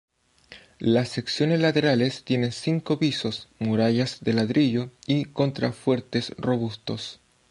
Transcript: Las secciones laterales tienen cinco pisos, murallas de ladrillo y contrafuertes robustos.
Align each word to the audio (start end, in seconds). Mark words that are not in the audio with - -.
Las 0.79 1.09
secciones 1.09 1.59
laterales 1.61 2.23
tienen 2.23 2.53
cinco 2.53 2.97
pisos, 2.97 3.49
murallas 3.59 4.21
de 4.21 4.33
ladrillo 4.33 4.89
y 5.05 5.25
contrafuertes 5.25 6.31
robustos. 6.39 7.21